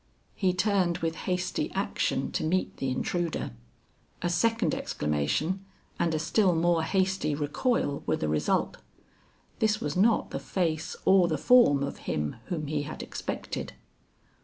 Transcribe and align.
he 0.33 0.51
turned 0.51 0.97
with 0.97 1.15
hasty 1.29 1.71
action 1.73 2.31
to 2.31 2.43
meet 2.43 2.77
the 2.77 2.89
intruder. 2.89 3.51
A 4.23 4.29
second 4.31 4.73
exclamation 4.73 5.63
and 5.99 6.15
a 6.15 6.17
still 6.17 6.55
more 6.55 6.81
hasty 6.81 7.35
recoil 7.35 8.01
were 8.07 8.17
the 8.17 8.27
result. 8.27 8.77
This 9.59 9.79
was 9.79 9.95
not 9.95 10.31
the 10.31 10.39
face 10.39 10.95
or 11.05 11.27
the 11.27 11.37
form 11.37 11.83
of 11.83 11.97
him 12.09 12.37
whom 12.47 12.65
he 12.65 12.81
had 12.81 13.03
expected. 13.03 13.73